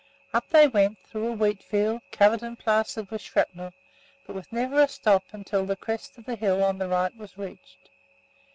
[0.33, 3.71] Up they went, through a wheat field, covered and plastered with shrapnel,
[4.25, 7.37] but with never a stop until the crest of the hill on the right was
[7.37, 7.91] reached.